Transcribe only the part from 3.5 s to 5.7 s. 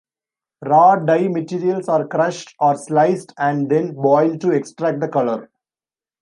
then boiled to extract the colour.